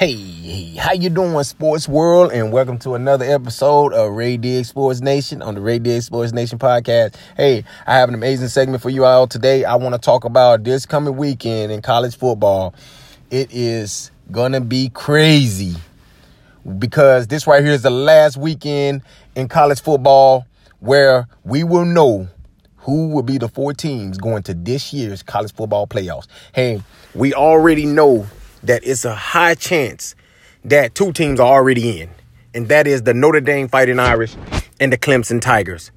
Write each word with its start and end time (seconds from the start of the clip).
Hey, 0.00 0.76
how 0.76 0.94
you 0.94 1.10
doing, 1.10 1.44
sports 1.44 1.86
world? 1.86 2.32
And 2.32 2.50
welcome 2.50 2.78
to 2.78 2.94
another 2.94 3.26
episode 3.26 3.92
of 3.92 4.12
Ray 4.12 4.38
Diggs 4.38 4.70
Sports 4.70 5.02
Nation 5.02 5.42
on 5.42 5.54
the 5.54 5.60
Ray 5.60 5.78
Diggs 5.78 6.06
Sports 6.06 6.32
Nation 6.32 6.58
podcast. 6.58 7.16
Hey, 7.36 7.64
I 7.86 7.98
have 7.98 8.08
an 8.08 8.14
amazing 8.14 8.48
segment 8.48 8.82
for 8.82 8.88
you 8.88 9.04
all 9.04 9.26
today. 9.26 9.66
I 9.66 9.74
want 9.74 9.94
to 9.94 10.00
talk 10.00 10.24
about 10.24 10.64
this 10.64 10.86
coming 10.86 11.18
weekend 11.18 11.70
in 11.70 11.82
college 11.82 12.16
football. 12.16 12.74
It 13.30 13.52
is 13.52 14.10
gonna 14.30 14.62
be 14.62 14.88
crazy 14.88 15.76
because 16.78 17.26
this 17.26 17.46
right 17.46 17.62
here 17.62 17.74
is 17.74 17.82
the 17.82 17.90
last 17.90 18.38
weekend 18.38 19.02
in 19.34 19.48
college 19.48 19.82
football 19.82 20.46
where 20.78 21.28
we 21.44 21.62
will 21.62 21.84
know 21.84 22.26
who 22.78 23.08
will 23.08 23.22
be 23.22 23.36
the 23.36 23.48
four 23.48 23.74
teams 23.74 24.16
going 24.16 24.44
to 24.44 24.54
this 24.54 24.94
year's 24.94 25.22
college 25.22 25.52
football 25.52 25.86
playoffs. 25.86 26.26
Hey, 26.54 26.80
we 27.14 27.34
already 27.34 27.84
know 27.84 28.26
that 28.62 28.82
it's 28.84 29.04
a 29.04 29.14
high 29.14 29.54
chance 29.54 30.14
that 30.64 30.94
two 30.94 31.12
teams 31.12 31.40
are 31.40 31.52
already 31.52 32.00
in, 32.00 32.10
and 32.54 32.68
that 32.68 32.86
is 32.86 33.02
the 33.02 33.14
Notre 33.14 33.40
Dame 33.40 33.68
Fighting 33.68 33.98
Irish 33.98 34.36
and 34.78 34.92
the 34.92 34.98
Clemson 34.98 35.40
Tigers. 35.40 35.90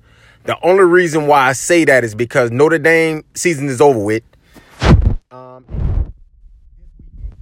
The 0.45 0.57
only 0.61 0.83
reason 0.83 1.27
why 1.27 1.47
I 1.47 1.53
say 1.53 1.85
that 1.85 2.03
is 2.03 2.15
because 2.15 2.51
Notre 2.51 2.79
Dame 2.79 3.23
season 3.33 3.69
is 3.69 3.79
over 3.79 3.99
with. 3.99 4.23
Um, 5.31 5.65
this 6.77 6.89
weekend, 6.99 7.33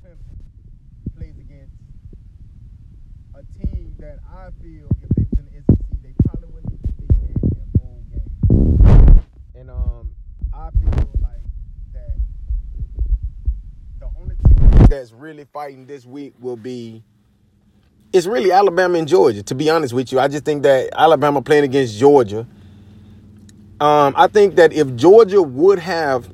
that's 14.91 15.13
really 15.13 15.45
fighting 15.54 15.86
this 15.86 16.05
week 16.05 16.34
will 16.41 16.58
be 16.58 17.02
it's 18.12 18.27
really 18.27 18.52
Alabama 18.52 18.98
and 18.98 19.08
Georgia. 19.08 19.41
To 19.44 19.55
be 19.55 19.70
honest 19.70 19.94
with 19.94 20.11
you, 20.11 20.20
I 20.20 20.28
just 20.28 20.44
think 20.44 20.64
that 20.64 20.89
Alabama 20.94 21.42
playing 21.42 21.64
against 21.64 21.98
Georgia. 21.98 22.45
Um, 23.80 24.14
I 24.17 24.28
think 24.28 24.56
that 24.56 24.73
if 24.73 24.94
Georgia 24.98 25.42
would 25.42 25.80
have 25.80 26.30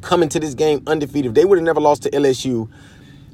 come 0.00 0.24
into 0.24 0.40
this 0.40 0.54
game 0.54 0.82
undefeated, 0.88 1.36
they 1.36 1.44
would 1.44 1.58
have 1.58 1.64
never 1.64 1.80
lost 1.80 2.02
to 2.02 2.10
LSU, 2.10 2.68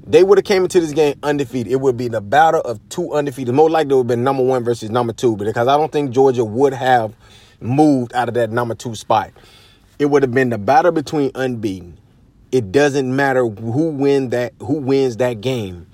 they 0.06 0.22
would 0.22 0.36
have 0.36 0.44
came 0.44 0.64
into 0.64 0.80
this 0.80 0.92
game 0.92 1.18
undefeated. 1.22 1.72
It 1.72 1.80
would 1.80 1.96
be 1.96 2.08
the 2.08 2.20
battle 2.20 2.60
of 2.60 2.78
two 2.90 3.10
undefeated. 3.14 3.54
More 3.54 3.70
likely 3.70 3.94
it 3.94 3.96
would 3.96 4.02
have 4.02 4.08
been 4.08 4.24
number 4.24 4.42
one 4.42 4.64
versus 4.64 4.90
number 4.90 5.14
two, 5.14 5.34
because 5.34 5.66
I 5.66 5.78
don't 5.78 5.90
think 5.90 6.10
Georgia 6.10 6.44
would 6.44 6.74
have 6.74 7.14
moved 7.58 8.14
out 8.14 8.28
of 8.28 8.34
that 8.34 8.50
number 8.50 8.74
two 8.74 8.94
spot. 8.96 9.30
It 9.98 10.06
would 10.06 10.22
have 10.22 10.32
been 10.32 10.50
the 10.50 10.58
battle 10.58 10.92
between 10.92 11.30
unbeaten. 11.34 11.96
It 12.52 12.70
doesn't 12.70 13.16
matter 13.16 13.46
who 13.46 13.88
win 13.88 14.28
that 14.28 14.52
who 14.60 14.74
wins 14.74 15.16
that 15.16 15.40
game. 15.40 15.86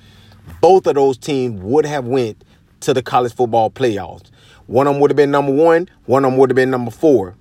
Both 0.61 0.89
of 0.89 0.97
those 0.97 1.17
teams 1.17 1.61
would 1.62 1.87
have 1.87 2.05
went 2.05 2.42
to 2.81 2.92
the 2.92 3.00
college 3.00 3.33
football 3.33 3.70
playoffs. 3.70 4.31
One 4.67 4.89
of 4.89 4.95
them 4.95 5.00
would 5.00 5.12
have 5.12 5.17
been 5.17 5.31
number 5.31 5.53
one. 5.53 5.89
One 6.06 6.25
of 6.25 6.33
them 6.33 6.39
would 6.39 6.50
have 6.50 6.56
been 6.56 6.70
number 6.70 6.91
four. 6.91 7.37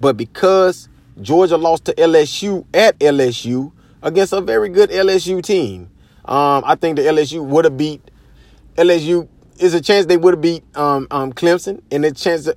But 0.00 0.16
because 0.16 0.88
Georgia 1.20 1.58
lost 1.58 1.84
to 1.84 1.94
LSU 1.94 2.64
at 2.72 2.98
LSU 3.00 3.70
against 4.02 4.32
a 4.32 4.40
very 4.40 4.70
good 4.70 4.88
LSU 4.88 5.42
team, 5.42 5.90
um, 6.24 6.64
I 6.66 6.74
think 6.74 6.96
the 6.96 7.02
LSU 7.02 7.44
would 7.44 7.66
have 7.66 7.76
beat 7.76 8.00
LSU. 8.76 9.28
Is 9.58 9.72
a 9.72 9.80
chance 9.80 10.06
they 10.06 10.16
would 10.16 10.34
have 10.34 10.40
beat 10.40 10.64
um, 10.76 11.06
um, 11.12 11.32
Clemson, 11.32 11.80
and 11.92 12.04
a 12.04 12.10
chance 12.10 12.48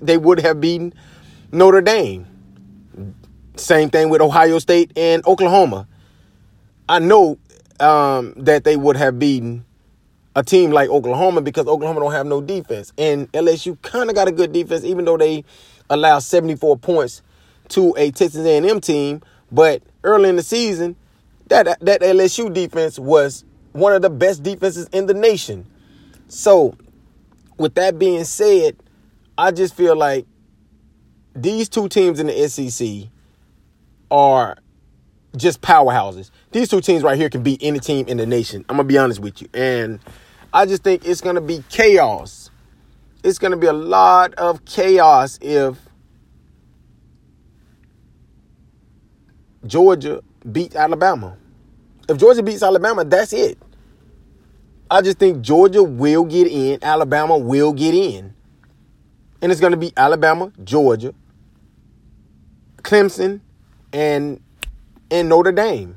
they 0.00 0.16
would 0.16 0.38
have 0.40 0.60
beaten 0.60 0.94
Notre 1.50 1.80
Dame. 1.80 2.26
Same 3.56 3.88
thing 3.90 4.08
with 4.08 4.20
Ohio 4.20 4.58
State 4.58 4.92
and 4.96 5.24
Oklahoma. 5.26 5.86
I 6.88 6.98
know 6.98 7.38
um, 7.80 8.34
that 8.36 8.64
they 8.64 8.76
would 8.76 8.96
have 8.96 9.18
beaten 9.18 9.64
a 10.36 10.42
team 10.42 10.70
like 10.70 10.90
Oklahoma 10.90 11.40
because 11.40 11.66
Oklahoma 11.66 12.00
don't 12.00 12.12
have 12.12 12.26
no 12.26 12.40
defense, 12.40 12.92
and 12.98 13.30
LSU 13.32 13.80
kind 13.82 14.10
of 14.10 14.16
got 14.16 14.26
a 14.26 14.32
good 14.32 14.52
defense, 14.52 14.84
even 14.84 15.04
though 15.04 15.16
they 15.16 15.44
allow 15.88 16.18
74 16.18 16.76
points 16.78 17.22
to 17.68 17.94
a 17.96 18.10
Texas 18.10 18.44
A&M 18.44 18.80
team. 18.80 19.22
But 19.52 19.82
early 20.02 20.28
in 20.28 20.36
the 20.36 20.42
season, 20.42 20.96
that 21.46 21.78
that 21.80 22.00
LSU 22.00 22.52
defense 22.52 22.98
was 22.98 23.44
one 23.72 23.92
of 23.92 24.02
the 24.02 24.10
best 24.10 24.42
defenses 24.42 24.88
in 24.88 25.06
the 25.06 25.14
nation. 25.14 25.66
So, 26.28 26.76
with 27.58 27.74
that 27.74 27.98
being 27.98 28.24
said, 28.24 28.76
I 29.38 29.52
just 29.52 29.74
feel 29.74 29.96
like 29.96 30.26
these 31.34 31.68
two 31.68 31.88
teams 31.88 32.18
in 32.18 32.26
the 32.26 32.48
SEC 32.48 33.10
are 34.14 34.56
just 35.36 35.60
powerhouses. 35.60 36.30
These 36.52 36.68
two 36.68 36.80
teams 36.80 37.02
right 37.02 37.18
here 37.18 37.28
can 37.28 37.42
beat 37.42 37.60
any 37.62 37.80
team 37.80 38.06
in 38.06 38.16
the 38.16 38.26
nation. 38.26 38.64
I'm 38.68 38.76
gonna 38.76 38.86
be 38.86 38.96
honest 38.96 39.18
with 39.18 39.42
you, 39.42 39.48
and 39.52 39.98
I 40.52 40.66
just 40.66 40.84
think 40.84 41.04
it's 41.04 41.20
gonna 41.20 41.40
be 41.40 41.64
chaos. 41.68 42.50
It's 43.24 43.38
gonna 43.38 43.56
be 43.56 43.66
a 43.66 43.72
lot 43.72 44.34
of 44.34 44.64
chaos 44.64 45.38
if 45.42 45.76
Georgia 49.66 50.22
beats 50.50 50.76
Alabama. 50.76 51.36
If 52.08 52.18
Georgia 52.18 52.42
beats 52.42 52.62
Alabama, 52.62 53.04
that's 53.04 53.32
it. 53.32 53.58
I 54.90 55.00
just 55.00 55.18
think 55.18 55.40
Georgia 55.40 55.82
will 55.82 56.24
get 56.24 56.46
in, 56.46 56.78
Alabama 56.82 57.36
will 57.38 57.72
get 57.72 57.94
in. 57.94 58.34
And 59.40 59.50
it's 59.50 59.60
going 59.60 59.72
to 59.72 59.76
be 59.76 59.92
Alabama, 59.96 60.52
Georgia, 60.62 61.14
Clemson, 62.78 63.40
and 63.94 64.40
and 65.10 65.28
Notre 65.28 65.52
Dame. 65.52 65.96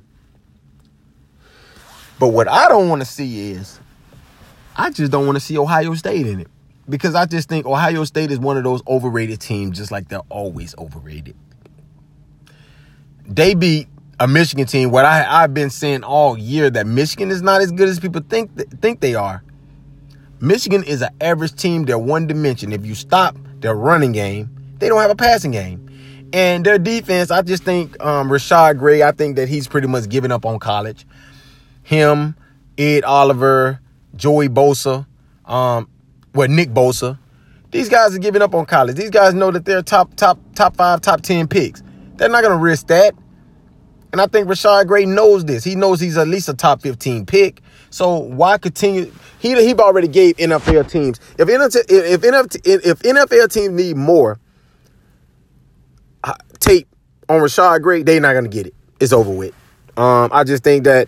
But 2.19 2.29
what 2.29 2.47
I 2.47 2.67
don't 2.67 2.87
want 2.87 3.01
to 3.01 3.05
see 3.05 3.51
is 3.51 3.79
I 4.75 4.91
just 4.91 5.11
don't 5.11 5.25
want 5.25 5.35
to 5.35 5.39
see 5.39 5.57
Ohio 5.57 5.93
State 5.95 6.25
in 6.25 6.39
it. 6.39 6.47
Because 6.89 7.15
I 7.15 7.25
just 7.25 7.49
think 7.49 7.65
Ohio 7.65 8.05
State 8.05 8.31
is 8.31 8.39
one 8.39 8.55
of 8.55 8.63
those 8.63 8.81
overrated 8.87 9.41
teams, 9.41 9.77
just 9.77 9.91
like 9.91 10.07
they're 10.07 10.21
always 10.29 10.73
overrated. 10.77 11.35
They 13.27 13.55
beat 13.55 13.89
a 14.21 14.27
Michigan 14.27 14.65
team. 14.65 14.89
What 14.89 15.03
I, 15.03 15.43
I've 15.43 15.53
been 15.53 15.69
saying 15.69 16.03
all 16.03 16.37
year 16.37 16.69
that 16.69 16.87
Michigan 16.87 17.29
is 17.29 17.41
not 17.41 17.61
as 17.61 17.73
good 17.73 17.89
as 17.89 17.99
people 17.99 18.21
think 18.29 18.55
think 18.79 19.01
they 19.01 19.15
are. 19.15 19.43
Michigan 20.39 20.83
is 20.83 21.01
an 21.01 21.09
average 21.19 21.55
team. 21.55 21.83
They're 21.83 21.97
one 21.97 22.25
dimension. 22.25 22.71
If 22.71 22.85
you 22.85 22.95
stop 22.95 23.35
their 23.59 23.75
running 23.75 24.11
game, 24.13 24.49
they 24.77 24.87
don't 24.87 25.01
have 25.01 25.11
a 25.11 25.15
passing 25.15 25.51
game. 25.51 25.86
And 26.33 26.65
their 26.65 26.77
defense, 26.77 27.31
I 27.31 27.41
just 27.41 27.63
think 27.63 28.01
um, 28.03 28.29
Rashan 28.29 28.79
Gary, 28.79 29.03
I 29.03 29.11
think 29.11 29.37
that 29.37 29.47
he's 29.47 29.67
pretty 29.67 29.87
much 29.87 30.09
given 30.09 30.31
up 30.31 30.45
on 30.45 30.59
college. 30.59 31.05
Him, 31.83 32.35
Ed 32.77 33.03
Oliver, 33.05 33.79
Joey 34.15 34.49
Bosa, 34.49 35.05
um, 35.45 35.89
well, 36.33 36.47
Nick 36.47 36.69
Bosa. 36.69 37.17
These 37.71 37.89
guys 37.89 38.15
are 38.15 38.19
giving 38.19 38.41
up 38.41 38.53
on 38.55 38.65
college. 38.65 38.95
These 38.95 39.09
guys 39.09 39.33
know 39.33 39.51
that 39.51 39.65
they're 39.65 39.81
top, 39.81 40.15
top, 40.15 40.39
top 40.55 40.75
five, 40.75 41.01
top 41.01 41.21
ten 41.21 41.47
picks. 41.47 41.81
They're 42.15 42.29
not 42.29 42.41
to 42.41 42.55
risk 42.55 42.87
that. 42.87 43.13
And 44.11 44.21
I 44.21 44.27
think 44.27 44.47
Rashan 44.47 44.87
Gary 44.87 45.05
knows 45.05 45.45
this. 45.45 45.63
He 45.63 45.75
knows 45.75 45.99
he's 45.99 46.17
at 46.17 46.27
least 46.27 46.49
a 46.49 46.53
top 46.53 46.81
15 46.81 47.25
pick. 47.25 47.61
So 47.89 48.17
why 48.17 48.57
continue? 48.57 49.11
He 49.39 49.53
he 49.63 49.73
already 49.75 50.07
gave 50.07 50.37
NFL 50.37 50.89
teams. 50.89 51.19
If 51.37 51.47
NFL, 51.47 51.85
if 51.89 52.21
NFL, 52.21 52.61
if 52.65 52.99
NFL 52.99 53.51
teams 53.51 53.73
need 53.73 53.95
more 53.95 54.39
tape 56.59 56.87
on 57.29 57.41
Rashan 57.41 57.83
Gary, 57.83 58.03
they're 58.03 58.19
not 58.19 58.33
gonna 58.33 58.47
get 58.47 58.67
it. 58.67 58.73
It's 58.99 59.13
over 59.13 59.31
with. 59.31 59.53
Um, 59.97 60.29
I 60.31 60.43
just 60.43 60.63
think 60.63 60.83
that 60.83 61.07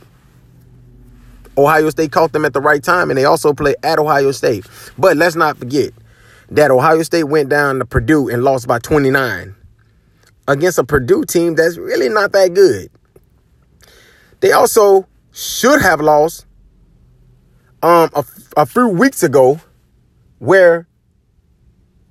Ohio 1.58 1.90
State 1.90 2.12
caught 2.12 2.32
them 2.32 2.46
at 2.46 2.54
the 2.54 2.62
right 2.62 2.84
time, 2.84 3.10
and 3.12 3.18
they 3.18 3.26
also 3.26 3.54
play 3.54 3.76
at 3.84 4.00
Ohio 4.00 4.32
State. 4.32 4.66
But 4.98 5.18
let's 5.18 5.36
not 5.36 5.58
forget 5.58 5.92
that 6.52 6.72
Ohio 6.72 7.04
State 7.04 7.26
went 7.26 7.50
down 7.50 7.80
to 7.80 7.86
Purdue 7.86 8.30
and 8.30 8.44
lost 8.44 8.68
by 8.68 8.80
29 8.80 9.56
against 10.48 10.80
a 10.80 10.84
Purdue 10.84 11.24
team 11.26 11.56
that's 11.56 11.78
really 11.78 12.10
not 12.10 12.32
that 12.32 12.54
good. 12.54 12.90
They 14.40 14.52
also 14.52 15.08
should 15.32 15.82
have 15.82 16.02
lost 16.02 16.46
um, 17.84 18.10
a, 18.14 18.24
a 18.58 18.66
few 18.66 18.88
weeks 18.88 19.22
ago 19.22 19.60
where 20.40 20.88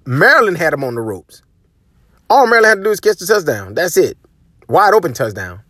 Maryland 0.06 0.56
had 0.58 0.72
them 0.72 0.84
on 0.84 0.94
the 0.94 1.00
ropes. 1.00 1.42
All 2.30 2.46
Maryland 2.46 2.66
had 2.66 2.75
to 2.76 2.84
do 2.84 2.90
is 2.90 3.00
catch 3.00 3.19
the 3.19 3.26
touchdown. 3.26 3.75
That's 3.75 3.96
it. 3.96 4.19
Wide 4.69 4.94
open 4.94 5.12
touchdown. 5.12 5.60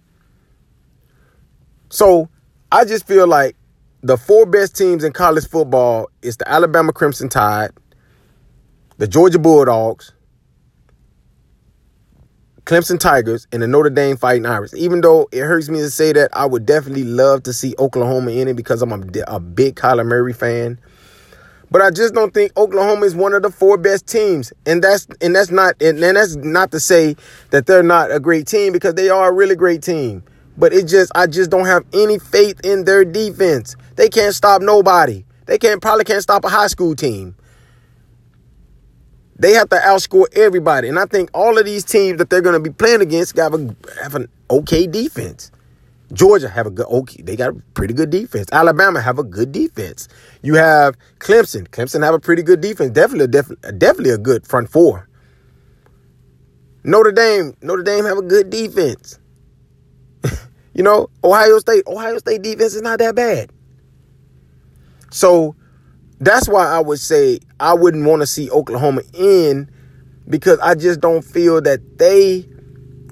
So 1.90 2.28
I 2.72 2.84
just 2.84 3.06
feel 3.06 3.26
like 3.26 3.56
the 4.02 4.16
four 4.16 4.46
best 4.46 4.76
teams 4.76 5.04
in 5.04 5.12
college 5.12 5.46
football 5.48 6.08
is 6.22 6.36
the 6.36 6.48
Alabama 6.48 6.92
Crimson 6.92 7.28
Tide, 7.28 7.70
the 8.98 9.08
Georgia 9.08 9.38
Bulldogs, 9.38 10.12
Clemson 12.64 13.00
Tigers, 13.00 13.46
and 13.50 13.62
the 13.62 13.66
Notre 13.66 13.88
Dame 13.88 14.16
Fighting 14.18 14.44
Irish. 14.44 14.74
Even 14.74 15.00
though 15.00 15.26
it 15.32 15.40
hurts 15.40 15.70
me 15.70 15.78
to 15.78 15.90
say 15.90 16.12
that, 16.12 16.28
I 16.34 16.44
would 16.44 16.66
definitely 16.66 17.04
love 17.04 17.44
to 17.44 17.52
see 17.54 17.74
Oklahoma 17.78 18.32
in 18.32 18.46
it 18.46 18.56
because 18.56 18.82
I'm 18.82 18.92
a, 18.92 19.00
a 19.26 19.40
big 19.40 19.76
Kyler 19.76 20.04
Murray 20.04 20.34
fan. 20.34 20.78
But 21.70 21.82
I 21.82 21.90
just 21.90 22.14
don't 22.14 22.32
think 22.32 22.56
Oklahoma 22.56 23.04
is 23.04 23.14
one 23.14 23.34
of 23.34 23.42
the 23.42 23.50
four 23.50 23.76
best 23.76 24.06
teams, 24.06 24.52
and 24.64 24.82
that's 24.82 25.06
and 25.20 25.36
that's 25.36 25.50
not 25.50 25.80
and, 25.82 26.02
and 26.02 26.16
that's 26.16 26.36
not 26.36 26.70
to 26.72 26.80
say 26.80 27.14
that 27.50 27.66
they're 27.66 27.82
not 27.82 28.10
a 28.10 28.20
great 28.20 28.46
team 28.46 28.72
because 28.72 28.94
they 28.94 29.10
are 29.10 29.28
a 29.28 29.32
really 29.32 29.56
great 29.56 29.82
team. 29.82 30.22
But 30.56 30.72
it 30.72 30.86
just 30.86 31.12
I 31.14 31.26
just 31.26 31.50
don't 31.50 31.66
have 31.66 31.84
any 31.92 32.18
faith 32.18 32.60
in 32.64 32.84
their 32.84 33.04
defense. 33.04 33.76
They 33.96 34.08
can't 34.08 34.34
stop 34.34 34.62
nobody. 34.62 35.24
They 35.44 35.58
can't 35.58 35.82
probably 35.82 36.04
can't 36.04 36.22
stop 36.22 36.44
a 36.44 36.48
high 36.48 36.66
school 36.68 36.94
team. 36.94 37.34
They 39.38 39.52
have 39.52 39.68
to 39.68 39.76
outscore 39.76 40.26
everybody. 40.36 40.88
And 40.88 40.98
I 40.98 41.04
think 41.04 41.30
all 41.32 41.58
of 41.58 41.64
these 41.64 41.84
teams 41.84 42.18
that 42.18 42.28
they're 42.28 42.40
going 42.40 42.60
to 42.60 42.60
be 42.60 42.74
playing 42.74 43.00
against 43.02 43.36
have, 43.36 43.54
a, 43.54 43.76
have 44.02 44.16
an 44.16 44.28
okay 44.50 44.86
defense. 44.86 45.52
Georgia 46.12 46.48
have 46.48 46.66
a 46.66 46.70
good 46.70 46.86
okay, 46.86 47.22
they 47.22 47.36
got 47.36 47.50
a 47.50 47.62
pretty 47.74 47.92
good 47.92 48.10
defense. 48.10 48.48
Alabama 48.52 49.00
have 49.00 49.18
a 49.18 49.24
good 49.24 49.52
defense. 49.52 50.08
You 50.42 50.54
have 50.54 50.96
Clemson. 51.18 51.68
Clemson 51.68 52.02
have 52.02 52.14
a 52.14 52.18
pretty 52.18 52.42
good 52.42 52.60
defense. 52.60 52.90
Definitely, 52.90 53.28
definitely, 53.28 53.78
definitely 53.78 54.10
a 54.12 54.18
good 54.18 54.46
front 54.46 54.70
four. 54.70 55.08
Notre 56.84 57.12
Dame, 57.12 57.54
Notre 57.60 57.82
Dame 57.82 58.04
have 58.04 58.18
a 58.18 58.22
good 58.22 58.48
defense. 58.48 59.18
you 60.74 60.82
know, 60.82 61.10
Ohio 61.22 61.58
State, 61.58 61.84
Ohio 61.86 62.16
State 62.18 62.42
defense 62.42 62.74
is 62.74 62.82
not 62.82 62.98
that 63.00 63.14
bad. 63.14 63.50
So 65.10 65.54
that's 66.20 66.48
why 66.48 66.66
I 66.66 66.80
would 66.80 67.00
say 67.00 67.40
I 67.60 67.74
wouldn't 67.74 68.06
want 68.06 68.22
to 68.22 68.26
see 68.26 68.50
Oklahoma 68.50 69.02
in 69.12 69.70
because 70.28 70.58
I 70.60 70.74
just 70.74 71.00
don't 71.00 71.22
feel 71.22 71.60
that 71.62 71.98
they 71.98 72.48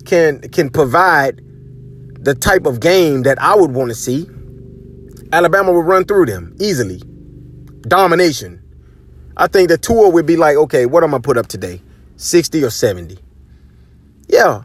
can 0.04 0.40
can 0.40 0.70
provide 0.70 1.43
the 2.26 2.34
type 2.34 2.67
of 2.67 2.81
game 2.81 3.23
that 3.23 3.40
I 3.40 3.55
would 3.55 3.70
want 3.70 3.88
to 3.90 3.94
see. 3.94 4.28
Alabama 5.32 5.73
would 5.73 5.87
run 5.87 6.05
through 6.05 6.26
them 6.26 6.56
easily. 6.58 7.00
Domination. 7.82 8.61
I 9.37 9.46
think 9.46 9.69
the 9.69 9.78
Tua 9.78 10.08
would 10.08 10.26
be 10.26 10.34
like, 10.34 10.56
okay, 10.56 10.87
what 10.87 11.05
am 11.05 11.14
I 11.14 11.20
put 11.20 11.37
up 11.38 11.46
today? 11.46 11.81
60 12.17 12.64
or 12.64 12.70
70. 12.70 13.17
Yeah. 14.26 14.62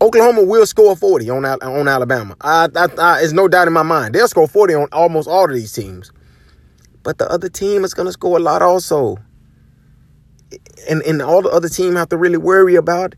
Oklahoma 0.00 0.42
will 0.42 0.66
score 0.66 0.96
40 0.96 1.30
on, 1.30 1.44
on 1.44 1.86
Alabama. 1.86 2.34
I, 2.40 2.66
I, 2.74 2.88
I, 2.98 3.18
there's 3.20 3.32
no 3.32 3.46
doubt 3.46 3.68
in 3.68 3.72
my 3.72 3.84
mind. 3.84 4.16
They'll 4.16 4.26
score 4.26 4.48
40 4.48 4.74
on 4.74 4.88
almost 4.90 5.28
all 5.28 5.44
of 5.44 5.54
these 5.54 5.72
teams. 5.72 6.10
But 7.04 7.18
the 7.18 7.30
other 7.30 7.48
team 7.48 7.84
is 7.84 7.94
going 7.94 8.06
to 8.06 8.12
score 8.12 8.36
a 8.36 8.40
lot 8.40 8.62
also. 8.62 9.16
And, 10.88 11.02
and 11.02 11.22
all 11.22 11.42
the 11.42 11.50
other 11.50 11.68
team 11.68 11.94
have 11.94 12.08
to 12.08 12.16
really 12.16 12.36
worry 12.36 12.74
about 12.74 13.14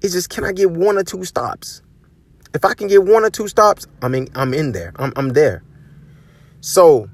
is 0.00 0.12
just 0.12 0.28
can 0.28 0.44
I 0.44 0.50
get 0.50 0.72
one 0.72 0.98
or 0.98 1.04
two 1.04 1.24
stops? 1.24 1.82
If 2.54 2.64
I 2.64 2.74
can 2.74 2.86
get 2.88 3.02
one 3.02 3.24
or 3.24 3.30
two 3.30 3.48
stops, 3.48 3.86
I 4.02 4.08
mean, 4.08 4.28
I'm 4.34 4.52
in 4.52 4.72
there. 4.72 4.92
I'm, 4.96 5.12
I'm 5.16 5.30
there. 5.30 5.62
So 6.60 7.08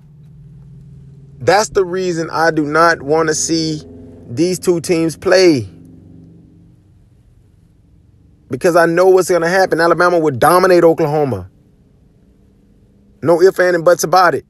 that's 1.38 1.68
the 1.70 1.84
reason 1.84 2.28
I 2.30 2.50
do 2.50 2.64
not 2.66 3.02
want 3.02 3.28
to 3.28 3.34
see 3.34 3.82
these 4.28 4.58
two 4.58 4.80
teams 4.80 5.16
play. 5.16 5.68
Because 8.50 8.76
I 8.76 8.86
know 8.86 9.06
what's 9.06 9.28
going 9.28 9.42
to 9.42 9.48
happen. 9.48 9.80
Alabama 9.80 10.18
would 10.18 10.38
dominate 10.38 10.82
Oklahoma. 10.82 11.50
No 13.22 13.40
ifs, 13.42 13.58
ands, 13.60 13.76
and 13.76 13.84
buts 13.84 14.04
about 14.04 14.34
it. 14.34 14.46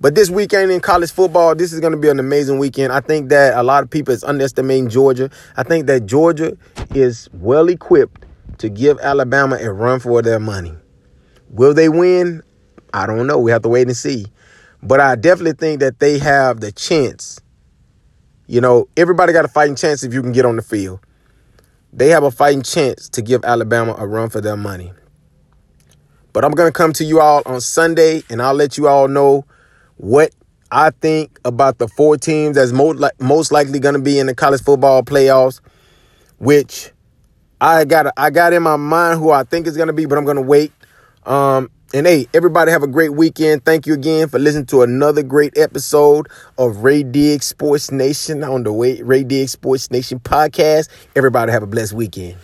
But 0.00 0.14
this 0.14 0.28
weekend 0.28 0.70
in 0.70 0.80
college 0.80 1.10
football, 1.10 1.54
this 1.54 1.72
is 1.72 1.80
going 1.80 1.92
to 1.92 1.98
be 1.98 2.10
an 2.10 2.20
amazing 2.20 2.58
weekend. 2.58 2.92
I 2.92 3.00
think 3.00 3.30
that 3.30 3.56
a 3.56 3.62
lot 3.62 3.82
of 3.82 3.90
people 3.90 4.12
is 4.12 4.22
underestimating 4.22 4.88
Georgia. 4.88 5.30
I 5.56 5.62
think 5.62 5.86
that 5.86 6.04
Georgia 6.04 6.56
is 6.94 7.28
well 7.32 7.68
equipped 7.68 8.23
to 8.58 8.68
give 8.68 8.98
Alabama 9.00 9.56
a 9.60 9.72
run 9.72 10.00
for 10.00 10.22
their 10.22 10.40
money. 10.40 10.74
Will 11.50 11.74
they 11.74 11.88
win? 11.88 12.42
I 12.92 13.06
don't 13.06 13.26
know. 13.26 13.38
We 13.38 13.50
have 13.50 13.62
to 13.62 13.68
wait 13.68 13.86
and 13.86 13.96
see. 13.96 14.26
But 14.82 15.00
I 15.00 15.16
definitely 15.16 15.54
think 15.54 15.80
that 15.80 15.98
they 15.98 16.18
have 16.18 16.60
the 16.60 16.70
chance. 16.70 17.40
You 18.46 18.60
know, 18.60 18.88
everybody 18.96 19.32
got 19.32 19.44
a 19.44 19.48
fighting 19.48 19.76
chance 19.76 20.02
if 20.02 20.12
you 20.12 20.20
can 20.20 20.32
get 20.32 20.44
on 20.44 20.56
the 20.56 20.62
field. 20.62 21.00
They 21.92 22.08
have 22.08 22.22
a 22.22 22.30
fighting 22.30 22.62
chance 22.62 23.08
to 23.10 23.22
give 23.22 23.44
Alabama 23.44 23.94
a 23.98 24.06
run 24.06 24.28
for 24.28 24.40
their 24.40 24.56
money. 24.56 24.92
But 26.32 26.44
I'm 26.44 26.50
going 26.50 26.68
to 26.68 26.76
come 26.76 26.92
to 26.94 27.04
you 27.04 27.20
all 27.20 27.42
on 27.46 27.60
Sunday 27.60 28.24
and 28.28 28.42
I'll 28.42 28.54
let 28.54 28.76
you 28.76 28.88
all 28.88 29.06
know 29.08 29.46
what 29.96 30.34
I 30.70 30.90
think 30.90 31.38
about 31.44 31.78
the 31.78 31.86
four 31.86 32.16
teams 32.16 32.56
that's 32.56 32.72
most, 32.72 33.00
most 33.20 33.52
likely 33.52 33.78
going 33.78 33.94
to 33.94 34.00
be 34.00 34.18
in 34.18 34.26
the 34.26 34.34
college 34.34 34.60
football 34.60 35.04
playoffs, 35.04 35.60
which 36.38 36.90
I 37.64 37.86
got 37.86 38.12
I 38.18 38.28
got 38.28 38.52
in 38.52 38.62
my 38.62 38.76
mind 38.76 39.18
who 39.18 39.30
I 39.30 39.42
think 39.42 39.66
is 39.66 39.74
to 39.86 39.94
be, 39.94 40.04
but 40.04 40.18
I'm 40.18 40.26
to 40.36 40.42
wait. 40.42 40.70
Um, 41.24 41.70
and 41.94 42.06
hey, 42.06 42.28
everybody 42.34 42.70
have 42.70 42.82
a 42.82 42.86
great 42.86 43.14
weekend. 43.14 43.64
Thank 43.64 43.86
you 43.86 43.94
again 43.94 44.28
for 44.28 44.38
listening 44.38 44.66
to 44.66 44.82
another 44.82 45.22
great 45.22 45.56
episode 45.56 46.28
of 46.58 46.84
Ray 46.84 47.04
Diggs 47.04 47.46
Sports 47.46 47.90
Nation 47.90 48.44
on 48.44 48.64
the 48.64 48.70
Ray 49.02 49.24
Diggs 49.24 49.52
Sports 49.52 49.90
Nation 49.90 50.20
podcast. 50.20 50.90
Everybody 51.16 51.52
have 51.52 51.62
a 51.62 51.66
blessed 51.66 51.94
weekend. 51.94 52.36